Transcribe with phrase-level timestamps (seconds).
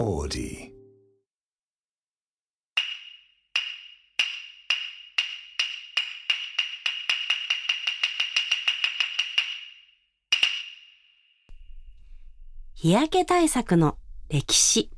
[0.00, 0.72] Audi.
[12.76, 13.98] 日焼け対策の
[14.30, 14.90] 歴史。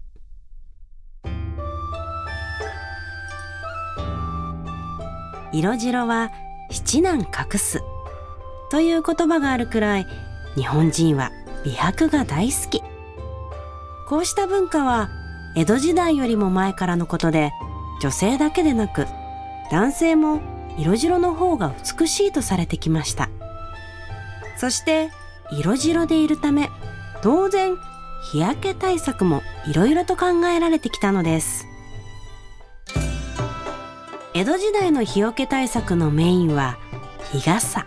[5.52, 6.30] 色白は
[6.70, 7.80] 七難隠す。
[8.70, 10.06] という言葉があるくらい
[10.54, 11.32] 日本人は
[11.64, 12.91] 美白が大好き。
[14.12, 15.08] こうした文化は
[15.56, 17.50] 江戸時代よりも前からのことで
[18.02, 19.06] 女性だけでなく
[19.70, 20.42] 男性も
[20.76, 23.30] 色白の方が美しいとされてきました。
[24.58, 25.08] そして
[25.50, 26.68] 色白でいるため
[27.22, 27.78] 当然
[28.30, 31.64] 日焼け対策もいろいろと考えられてきたのです。
[34.34, 36.76] 江戸時代の日よけ対策のメインは
[37.32, 37.86] 日傘。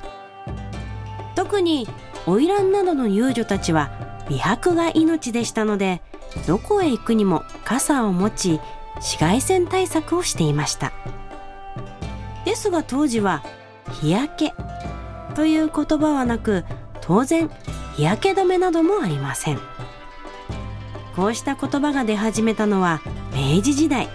[1.36, 1.88] 特に
[2.26, 3.92] 花魁などの遊女たちは
[4.28, 6.02] 美白が命でしたので
[6.48, 8.60] どこへ行くにも傘を持ち
[8.96, 10.94] 紫外線対策をしていました。
[12.46, 13.44] ですが当時は
[14.02, 14.54] 日焼け
[15.36, 16.64] という言葉はなく
[17.02, 17.50] 当然
[17.96, 19.60] 日焼け止めなどもありません。
[21.16, 23.02] こうした言葉が出始めたのは
[23.34, 24.10] 明治時代。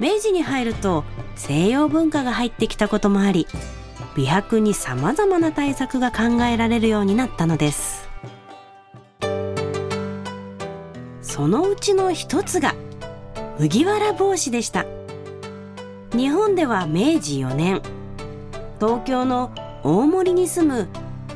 [0.00, 1.04] 明治に入ると
[1.36, 3.46] 西洋文化が入ってきたこともあり
[4.16, 8.03] 美白にさまざまな対策が考えられるようになったのです。
[11.34, 12.76] そのうちの一つが
[13.58, 14.86] 麦わら帽子でした。
[16.12, 17.82] 日本では明治4年
[18.78, 19.50] 東京の
[19.82, 20.88] 大森に住む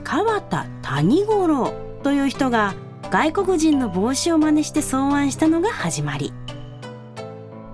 [0.05, 1.73] 川田谷五郎
[2.05, 2.77] という人が
[3.11, 6.33] 外国人の帽子を真似して草案したのが始まり。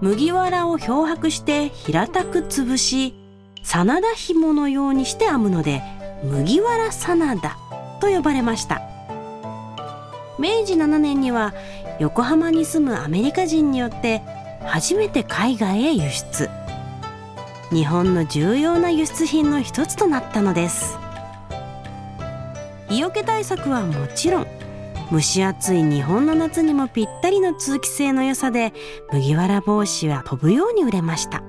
[0.00, 3.14] 麦わらを漂白して平たく潰し
[3.62, 5.82] 真田紐のようにして編むので
[6.24, 7.58] 麦わら真田
[8.00, 8.80] と呼ばれました。
[10.38, 11.54] 明治7年には
[12.00, 14.22] 横浜に住むアメリカ人によって
[14.64, 16.50] 初めて海外へ輸出
[17.70, 20.96] 日本の重要な輸出品の一つとなったのです。
[22.88, 24.46] 日よけ対策はもちろん
[25.10, 28.72] 蒸し暑い日本の夏にもぴったりの通気性の良さで
[29.12, 31.42] 麦わら帽子は飛ぶように売れました。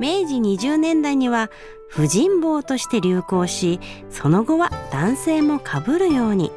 [0.00, 1.50] 明治20年代には
[1.88, 6.52] 婦人帽として流行しその後は男性もかぶるように。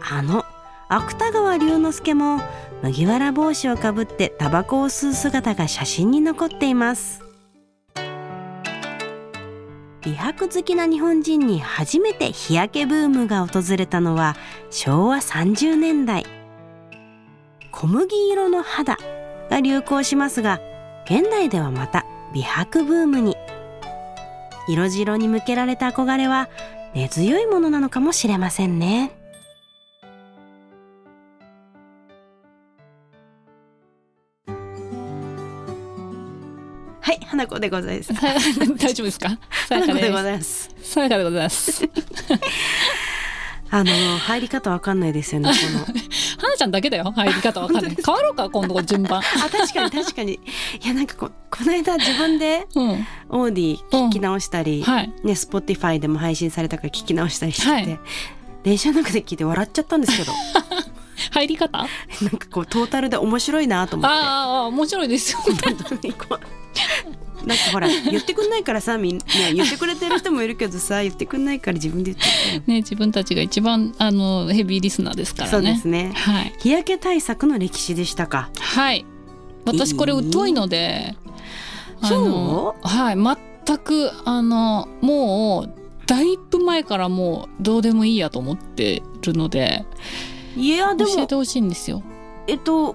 [0.00, 0.44] あの
[0.88, 2.40] 芥川龍之介も
[2.82, 7.22] 麦わら帽子をかぶってタバコを吸う姿が写真に残っています。
[10.02, 14.36] 美白好きな日本人に初めて日焼けブームが訪れたのは
[14.70, 16.26] 昭和30年代。
[17.72, 18.98] 小麦色の肌
[19.50, 20.60] が流行しますが
[21.06, 23.36] 現代ではまた美白ブームに。
[24.68, 26.50] 色白に向けられた憧れは
[26.94, 29.23] 根強いものなのかもしれませんね。
[37.44, 38.12] はい花子でございます。
[38.78, 39.28] 大丈夫ですか？
[39.68, 40.00] さやかです。
[40.00, 40.70] ざいます。
[40.82, 41.88] さやかでございます。
[43.70, 45.84] あの入り方わかんないですよねこの。
[46.38, 47.96] 花ちゃんだけだよ入り方わかんない。
[48.04, 49.18] 変わろうか今度順番。
[49.18, 50.34] あ確かに確かに。
[50.34, 53.06] いやなんかここの間自分でうん。
[53.30, 55.12] オーディ聞き直したり、はい。
[55.24, 57.98] ね Spotify でも配信されたから聞き直したりしてて、はい。
[58.62, 60.32] 電車の中で聞いて笑っちゃったんですけど。
[61.32, 61.76] 入り方？
[61.80, 61.86] あ
[62.22, 64.16] なんかこうトータルで面白いなと思って。
[64.16, 66.40] あ面白いですよ本当にこう
[67.46, 72.24] なんかほら言ってくんないからさみんな言ってくれてる人もいるけどさ言ってくんないから自分で言っ
[72.62, 76.12] てね自分たちが一番あのヘビーリスナーですかたそうらねですね。
[76.14, 76.54] はい。
[76.58, 78.50] 日焼け対策の歴史でしたか。
[78.58, 79.04] はい。
[79.64, 81.16] 私これ疎いので
[82.00, 83.16] あそのはい。
[83.16, 85.74] 全くあのもう
[86.06, 89.86] だいぶ前からもうどうでもいいやと思ってるので
[90.54, 92.02] いやでも教えてほしいんですよ。
[92.46, 92.94] えっと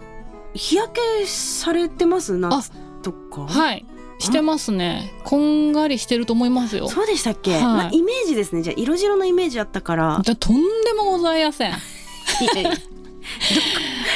[0.54, 2.38] 日焼けされてます？
[2.38, 2.72] 夏
[3.02, 3.48] とか？
[3.48, 3.86] はい
[4.20, 5.14] してますね。
[5.24, 6.88] こんがりしてると思いますよ。
[6.90, 7.62] そうでしたっけ、はい。
[7.64, 8.62] まあイメージですね。
[8.62, 10.22] じゃあ色白のイメージあったから。
[10.24, 11.74] だとんでもございません。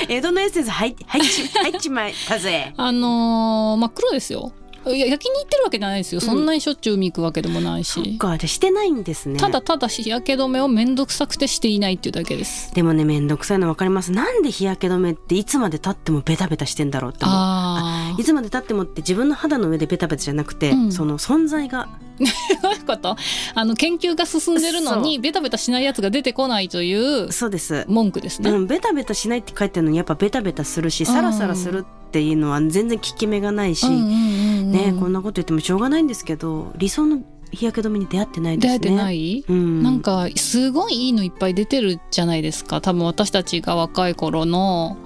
[0.09, 2.73] 江戸のエッセンス入っ入っち入っちまったぜ。
[2.77, 4.51] あのー真っ黒ですよ
[4.85, 6.27] いや焼きに行ってるわけじゃないですよ、うん。
[6.27, 9.39] そんなにしょっちゅう海行くわけでもないそっしかじしてないんですね。
[9.39, 12.73] ただただ日焼け止めをめんどくさくてしていないっていうだけです。
[12.73, 14.11] でもねめんどくさいの分かります。
[14.11, 17.37] なんで日焼け止めっていつまで経ってもベタベタしてんだろうって思う。
[17.37, 20.91] あいつまで経ってもって自分の肌の上でベタベタじゃなくて、うん。
[20.91, 21.87] その存在が。
[22.61, 23.15] どういうこと？
[23.55, 38.79] あの研究が進んでるのにベタベタしないやつが出てこないというそうです、文句ですね、うん、ベタベタしないって書いてるのにやっぱベタベタするしサラサラするっていうのは全然効き目がないし、うんうんうんうんねこんなこと言ってもしょうがないんですけど理想の日焼け止めに出会ってないですね。
[38.79, 42.81] 出会えてない、うん、なんかすごいいいのいっぱい出てるじゃないですか。
[42.81, 44.97] 多分私たちが若い頃の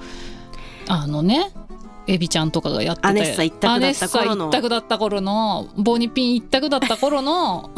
[0.88, 1.52] あのね
[2.08, 4.48] エビちゃんとかがやってたアネッサ一択だった頃の。
[4.48, 7.72] 一択だった頃のボニピン一択だった頃の。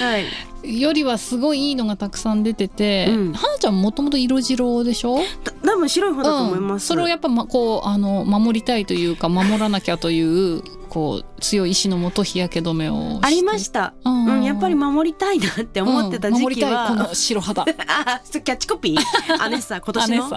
[0.00, 0.26] はい。
[0.80, 3.32] よりはすごいいいのがたくさん出てて、うん。
[3.32, 5.18] はなちゃんもともと色白でしょ？
[5.42, 10.62] た多分白い方だと思います、うん、それをやっぱ、ま、こうあの守りたいというか守らなきゃという
[10.94, 14.26] こう強い意志のもと日焼け止めをありましした、た、うん。
[14.26, 17.62] うん、やっぱり守りたいなって思ってた時期は、たいこの白肌。
[17.88, 18.98] あキャッチコピー？
[19.42, 20.30] アネッサ今年の？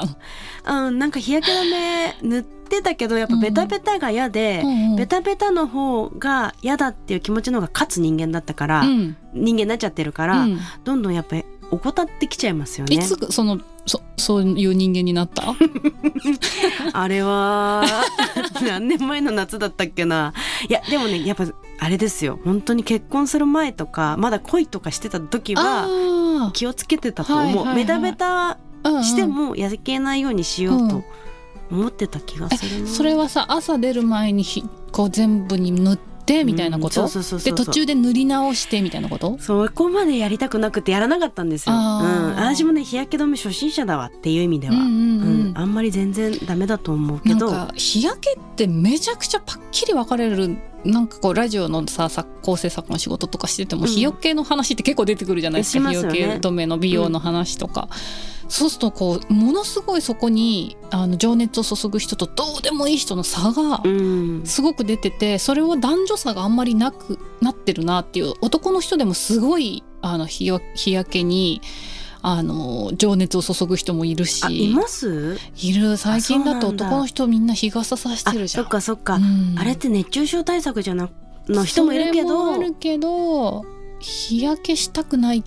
[0.88, 4.96] うん、なんか日焼け止め塗ってたけどやっぱベタベタが嫌で、うんうん。
[4.96, 9.16] ベタベタの方が嫌だっていう気持ちの方が勝つ人間だったから、うん。
[9.36, 10.60] 人間になっちゃってるから、うん。
[10.84, 12.96] どんどんやっぱり怠ってきちゃいますよね。
[12.96, 15.56] いつそのそそういう人間になった？
[16.94, 17.84] あれは
[18.62, 20.34] 何年前の夏だったっけな？
[20.70, 21.46] いやでもねやっぱ
[21.80, 22.40] あれですよ。
[22.44, 25.88] 本当に結婚する前とかまだ恋とかしてた時は
[26.48, 31.04] あ気をつけてたと思う、はいはいはいベタベターしても焼けないようにしようと
[31.72, 39.38] 思ってた気がするな、それはさ朝出る前にひこう全部に塗ってみたいなこと、で途中で塗り直してみたいなこと？
[39.40, 41.76] そこまでやりたくなくてやらなかったんですよ。
[41.76, 45.58] うん、私もね日焼け止め初心者だわっていう意味では、うんうんうん。
[45.58, 47.52] あんまり全然ダメだと思うけど。
[47.52, 53.88] なんか日焼けってめちゃくちゃパッキリ分かれるなんかこうラジオのさ作構成作の仕事とかしてても、うん。
[53.88, 55.90] 日よけの話って結構出てくるじゃないですか。
[55.90, 56.12] すよね。
[56.14, 57.90] 日よけ止めの美容の話とか、
[58.50, 71.62] そうするとこうものすごいそこにあの情熱を注ぐ人とどうでもいい人の差がうん、すごく出ててそれを男女差があんまりなくなってるなっていう男の人でもすごいあの日焼けに
[72.22, 74.44] あの情熱を注ぐ人もいるし。
[74.44, 75.38] あいます？
[75.62, 75.98] いる。
[75.98, 78.64] 最近だと男の人みんな日傘さしてるじゃん。
[78.64, 79.56] あそっかそっか、うん。
[79.58, 81.10] あれって熱中症対策じゃな
[81.48, 82.54] の人もいるけど。
[82.54, 83.64] あるけど
[84.00, 85.44] 日焼けしたくないっ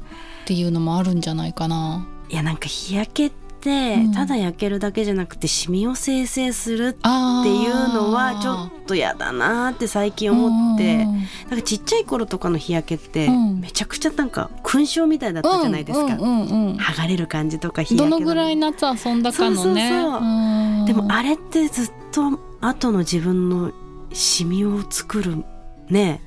[0.46, 2.06] ていうのもあるんじゃないかな。
[2.30, 4.12] いやなんか日焼けってうん。
[4.12, 13.60] ただ焼けるだけじゃなくてシミを生成するっあていうのはちょっと嫌だなって最近思って、なんかちっちゃい頃とかの日焼けってうん。
[13.60, 20.86] めちゃくちゃなんか勲章みたいだったじゃないですか、剥がれる感じとか日焼けどのぐらい夏遊んだかのね。
[20.86, 23.72] でもあれってずっと後の自分の
[24.14, 25.44] シミを作る
[25.90, 26.22] ね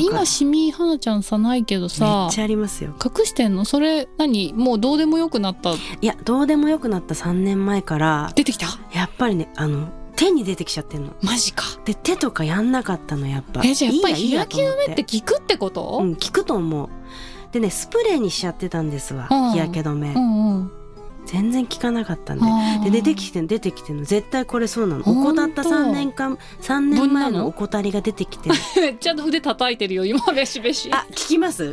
[0.00, 2.94] 今シミ花ちゃんさないけどめさっちゃありますよ。
[3.02, 3.64] 隠してんの？
[3.64, 4.52] それ何？
[4.54, 5.72] もうどうでもよくなった？
[5.72, 8.66] いやどうでもよくなった3年前から出てきた？
[8.92, 11.12] やっぱりねあの手に出てきちゃってんの。
[11.22, 11.64] マジか。
[11.84, 13.62] で手とかやんなかったのやっぱ。
[13.64, 16.88] えじゃあやっぱり日焼け止めって効くってこと、うん効くと思う。
[17.52, 19.52] でねスプレーにしちゃってたんですわ、うん。
[19.52, 20.72] 日焼け止め、うんうん
[21.26, 22.90] 全然効かなかったんで。
[22.90, 24.04] で出てきてん出てきてんの。
[24.04, 25.02] 絶対これそうなの。
[25.02, 28.50] 怠った3年間3年前の怠りが出てきて。
[29.00, 31.70] ちゃ腕叩いてるよ今ベシベシあ聞きます。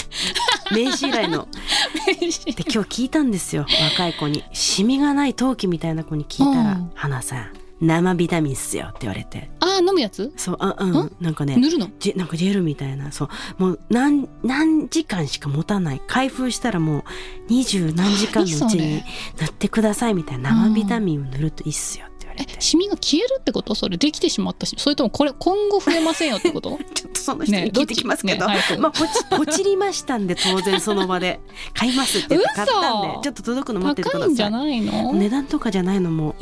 [0.71, 1.47] 名刺以来の。
[2.05, 3.65] で今日聞いたんですよ。
[3.95, 4.43] 若い子に。
[4.53, 7.49] シミがない陶器みたいな子に聞いたらうん「花さん
[7.79, 9.49] 生ビタミンっすよ」って言われて
[9.81, 10.31] 飲むやつ？
[10.37, 10.91] そうあうん。
[10.91, 11.89] んなんかね塗るの？
[11.99, 13.11] ジェなんかジェルみたいな。
[13.11, 13.29] そう。
[13.57, 16.01] もう何何時間しか持たない。
[16.07, 17.03] 開封したらもう
[17.49, 19.05] 二十何時間のうちにれ
[19.39, 20.51] 塗ってくださいみたいな。
[20.51, 23.75] 生ビタミンを塗るといいっすよって言われえて、シミが消えるってこと？
[23.75, 26.77] それできてしまったしそれともこれ今後増えませんよってこと？
[26.93, 28.81] ちょっとその人に聞いてきますけど、ね早く。
[28.81, 31.39] まあポチポチりましたんで当然その場で。
[31.73, 33.07] 買いますって言って買ったんで。
[33.09, 33.21] 嘘。
[33.21, 36.35] ちょっと届くの待っててください高いんじゃないの、値段とかじゃないのも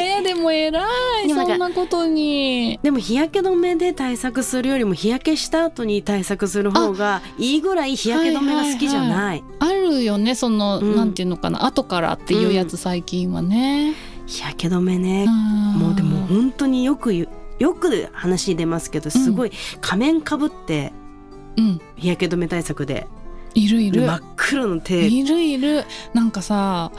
[0.00, 0.82] えーでも偉
[1.24, 2.78] いそんなことに。
[2.82, 10.96] でも日焼け止めで対策するよりも日焼けした後に対策する方がいいぐらい日焼け止めが好きじゃない,、あるよねその、うん。
[10.96, 13.94] なんていうのかな後からっていうやつ最近はね、
[14.26, 17.28] 日焼け止めね、ももうでも本当によくよ
[17.74, 20.92] く話に出ますけどすごい仮面かぶって
[21.56, 21.80] うん。
[21.96, 23.06] 日焼け止め対策で。
[23.54, 24.02] いるいる。
[24.06, 25.84] 真っ黒の手いるいる。
[26.14, 26.90] なんかさ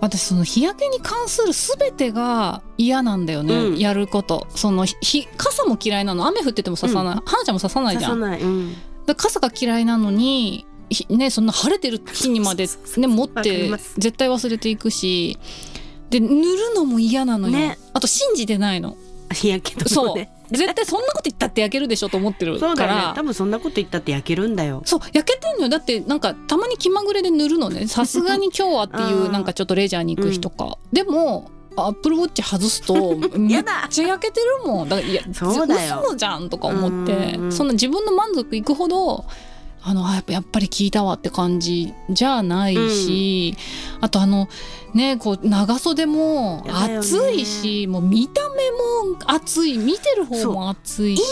[0.00, 3.78] 私その日焼けに関する全てが嫌なんだよね、うん。
[3.78, 4.46] やること。
[4.50, 6.26] そのひ傘も嫌いなの。
[6.26, 8.20] 雨降ってても刺さない、花ちゃんも刺さないじゃん。
[8.20, 8.74] ない、うん、
[9.06, 15.38] で傘が嫌いなのにひねそんな晴れてる日にまで ね持って絶対忘れていくし。
[16.08, 17.78] で塗るのも嫌なのよ、ね。
[17.92, 18.96] あと信じてないの。
[19.32, 20.14] 日焼け止そう。
[20.14, 23.00] めね絶対そんなこと言ったって焼けるでしょと思ってるそうだよね。
[23.02, 24.82] から多分そんなこと言ったって焼けるんだよ。
[24.84, 25.68] そう焼けてんのよ。
[25.68, 27.86] だってなんかたまに気まぐれで塗るのね。
[27.86, 29.30] さすがに今日はってい あうー。
[29.30, 34.88] なんかちょっとレジャーに行く日とか、でもアップルウォッチ外すと めっちゃ焼けてるもん。
[34.88, 36.02] だからいやそうだよ。
[36.04, 37.12] 嘘じゃんとか思って。
[37.12, 37.52] うんうん。
[37.52, 39.24] そんな自分の満足いくほど
[39.88, 43.56] あのあやっぱり聞いたわって感じじゃないし、
[44.00, 44.48] あとあの
[44.94, 51.22] ねこう長袖も暑いし、もう見た目も暑い見てる方も暑いし。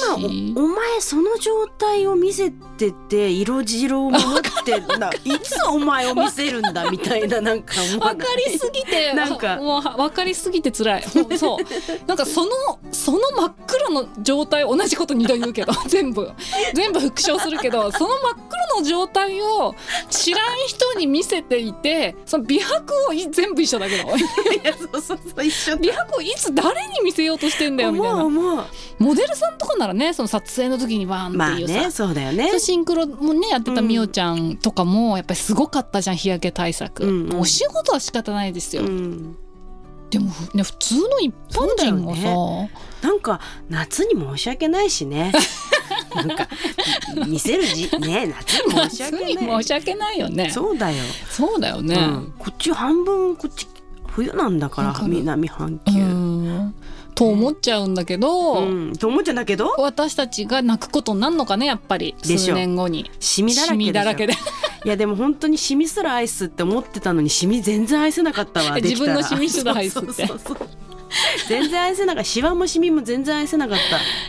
[0.57, 9.57] 今おお前その状態を見せてて色白を守ってな いつお前を見せるんだみたいななんか分かりすぎてなんか。
[9.57, 11.03] もう分かりすぎて辛い。
[11.37, 11.59] そう。
[12.07, 12.51] なんかその
[12.93, 16.31] その真っ黒の状態同じこと二度言うけど 全部。
[16.73, 18.44] 全部復唱するけどその真っ黒
[18.77, 19.75] の状態を
[20.11, 24.05] 知らん人に見せていてその美白をい全部一緒だけど。
[24.05, 24.11] い
[24.63, 28.25] やそうそうそう一緒美白をいつ誰に見せようとしてんだよみたいな。
[28.99, 32.59] モデルさんとかならねその撮影の時にバーンまあっていうさ、ねそうだよね。
[32.59, 37.41] シンクロもねやってたうんみおちゃんとかもやっぱりすごかったじゃん日焼け対策、うんうん。
[37.41, 39.37] お仕事は仕方ないですよ、うん。
[40.11, 42.69] でもね普通の一般人がさ、そ
[43.03, 45.33] うなんか夏に申し訳ないしね
[46.15, 46.49] なんか
[47.27, 49.63] 見せるじね夏に申し訳ない。
[49.63, 50.51] 申し訳ないよね。
[50.51, 50.97] そうそうだよ、
[51.61, 53.67] だよね、うん、こっち半分こっち
[54.07, 56.75] 冬なんだから南半う球、ん。
[57.15, 62.15] と思っちゃうんだけど、うん、と思っちゃうんだけど私たちが泣くことになるのかねやっぱり。
[62.23, 62.55] でしょ。
[62.55, 63.11] 数年後に。
[63.21, 63.77] シミだらけシでしょ。
[63.77, 64.33] ミだらけで。
[64.85, 70.13] いやでも本当にシミすら愛すって思ってたのにシミ全然愛せなかったわ 自分のシミすら愛すって。
[70.13, 70.69] そうそうそうそう
[71.49, 72.29] 全然愛せなかった。
[72.29, 73.79] シワもシミも全然愛せなかっ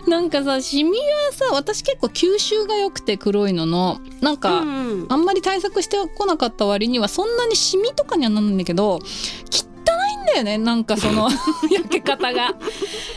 [0.05, 0.09] た。
[0.09, 4.71] なんかさシミはさ私結構吸収が良くて黒いののなんか、うんう
[5.03, 5.05] ん。
[5.09, 11.29] あんまり対策してこなかった割にはそんなにシミとかにはなんないんだけど汚いんだよねなんかその
[11.71, 12.55] 焼け方が。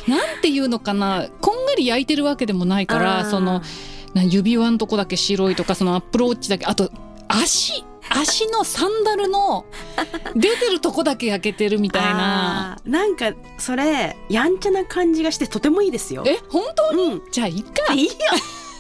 [0.07, 3.31] なんていうのかなこんがり焼いてるわけでもないかあらー。
[3.31, 3.63] その
[4.15, 6.91] な指輪のとこだけ白いとかそのアップルウォッチだけあと
[7.29, 7.85] 足
[8.21, 9.65] 足のサンダルの
[10.35, 12.81] 出てるとこだけ焼けてるみたいな。
[12.85, 16.25] なんかそれやんちゃな感じがしてとてもいいですよ。
[16.27, 17.23] え本当うん。
[17.31, 17.93] じゃあいいか。
[17.93, 18.13] いいよ。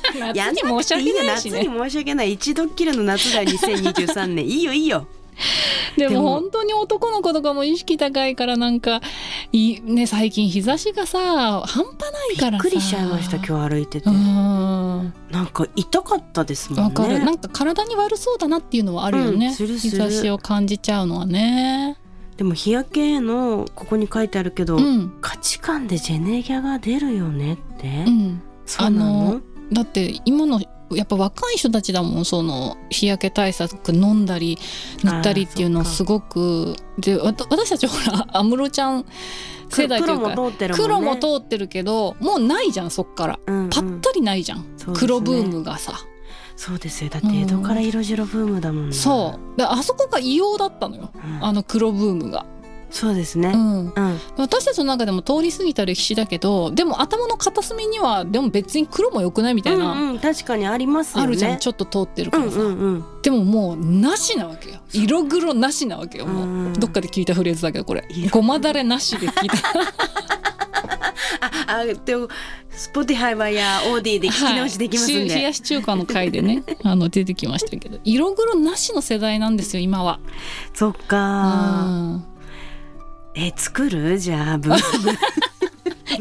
[0.35, 1.59] 夏に申し訳ないしね。
[1.59, 2.33] 夏に申し訳ない。
[2.33, 3.49] 一度っきりの夏だよ。
[3.51, 5.07] 2023年いいよいいよ
[5.97, 9.01] でも本当に男の子とかも意識高いからなんか
[9.53, 12.69] いね最近日差しがさ半端ないびからさ。
[12.69, 14.09] っくりしちゃいました今日歩いてて。
[14.09, 15.15] うん。
[15.31, 16.83] なんか痛かったですもんね。
[16.85, 21.99] わかる、なんか体に悪そうだなっていうのはあるよね、うん日る差しを感じちゃうのはね。
[22.37, 25.19] でも日焼けのここに書いてあるけど、うん。
[25.21, 28.43] 価値観でジェネギャが出るよねって、うん。
[28.65, 29.07] そうなの？
[29.07, 29.41] あの
[29.73, 30.61] だって今の
[30.93, 34.59] やっぱ若い人たちだもんその日焼け対策飲んだり
[35.05, 39.05] 塗ったりっていうのすごくでわた私たちほら 安室ちゃん
[39.71, 40.85] 世代というか黒も通ってるもんね。
[40.85, 43.39] 黒も通ってるけどもうないじゃんそっから。
[43.47, 43.71] うんうん。
[43.71, 44.65] ぱったりないじゃん、ね。
[44.95, 45.93] 黒ブームがさ。
[46.57, 47.11] そうですよ。
[47.11, 49.59] だって江戸から色白ブームだもんね、そう。
[49.59, 51.11] であそこが異様だったのよ。
[51.15, 51.45] うん。
[51.45, 52.47] あの黒ブームが、
[52.91, 53.53] そうですね。
[53.55, 53.93] うん、うん、
[54.37, 60.19] 私たちの中でも通り過ぎた歴史だけどでも頭の片隅にはでも別に黒も良くないみたいな、うんうん。
[60.19, 61.25] 確かにありますよね。
[61.25, 61.59] あるじゃん。
[61.59, 64.77] ちょっと通ってるうんからさ、うんうんでももうなしなわけよ。
[64.93, 68.07] 色黒なしなわけよもう、うんどっかで聞いたフレーズだけどこれ。
[68.09, 69.59] 色ごまだれなしで聞いた。
[71.67, 71.95] あで
[72.71, 77.99] スポティハイはやオーディで聞き直しできますんで、はい、冷やし中華の回でね あの出てきましたけど。
[78.05, 80.21] 色黒なしの世代なんですよ今は。
[80.75, 82.25] そっかうん
[83.39, 84.19] え作る？
[84.19, 85.19] じゃあブーム。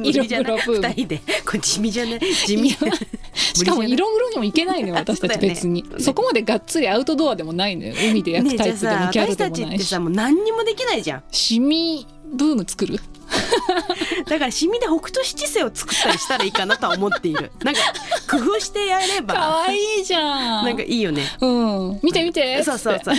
[0.03, 2.19] 色じゃない黒ブー人でこれ地味じゃない？
[2.19, 2.69] 地味。
[3.33, 5.83] しかも色黒にもいけないのよ私たち別に。
[5.99, 7.95] そ,、こまでがっつりアウトドアでもないのよ。
[8.11, 9.81] 海で焼くねタイプでもギャルで私たちっもないし。
[9.81, 11.23] てさもう何にもできないじゃん。
[11.31, 12.99] シミブーム作る？
[14.27, 17.51] だからシミで北斗七星を作ったりしたらいいかなとは思っている。
[17.63, 17.81] なんか
[18.29, 19.33] 工夫してやれば。
[19.33, 20.65] 可愛いじゃん。
[20.65, 21.23] なんかいいよね。
[21.41, 21.47] う
[21.93, 21.99] ん。
[22.03, 22.63] 見て見て。
[22.63, 23.15] そうそうそう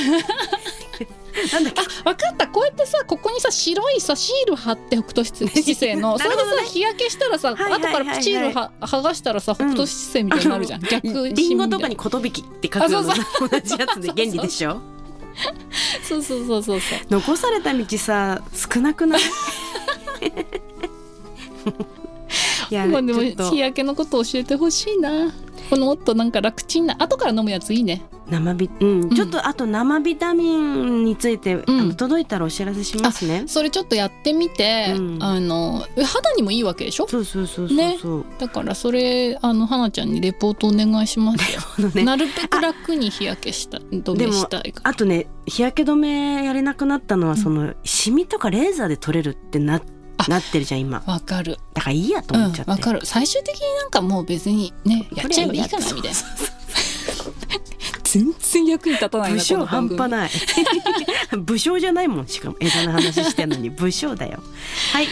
[1.54, 1.82] なんだっけ？
[1.82, 2.46] 分かった。
[2.48, 14.80] こうやってさここにさ白いさシール貼って北斗七星の それでさ日焼けしたらさ後からシールは剥がしたらさ北斗七星みたいになるじゃん、逆シミリンゴとかに寿って書くのと同じやつで原理でしょ？
[16.08, 18.42] そうそうそうそうそう残された道さ
[18.74, 19.20] 少なくない？
[22.70, 25.32] いやまあでも日焼けのこと教えてほしいな。
[25.70, 31.64] このもっとなんか楽ちんな後から飲むやついいね生ビうん、ちょっとあと生ビタミンについて、ん。
[31.66, 33.44] あの届いたらお知らせしますね。
[33.46, 35.22] それちょっとやってみて、うん。
[35.22, 37.08] あの肌にもいいわけでしょ？
[37.08, 41.88] そうそうそうそうねそう、だからそれあの花ちゃんにレポートお願いしますよ。
[41.94, 42.04] ね。
[42.04, 44.72] なるべく楽に日焼けした止めしたい。
[44.72, 49.80] からあとね日焼け止めやれなくなったのは、そのシミとかレーザーで取れるってな
[50.28, 51.02] なってるじゃん今。
[51.06, 51.56] わかる。
[51.72, 53.00] だからいいやとうん思っちゃって、わかる。
[53.04, 56.18] 最終的になんかもう別にねやっちゃえばいいかなみたいな
[58.18, 60.30] 全然役に立たないな武将半端ない。
[61.38, 63.70] 武将じゃないもんしかも枝の話してんのに。
[63.70, 64.42] 武将だよ。
[64.92, 65.06] はい。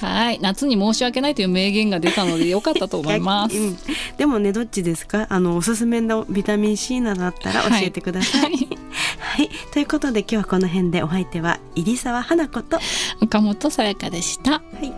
[0.00, 0.38] はい。
[0.40, 3.56] 夏に申し訳ないという名言が出たので良かったと思います。
[3.56, 3.78] うん。
[4.16, 5.26] でもねどっちですか？
[5.28, 8.52] あのおすすめのビタミン C などあったら教えてください、はい。
[9.18, 12.82] はい、ということで今日はこの辺でお相手は入澤花子と、は
[13.20, 14.62] 岡本さやかでした。
[14.82, 14.92] い、